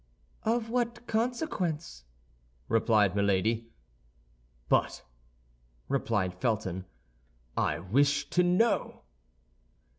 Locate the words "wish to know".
7.77-9.03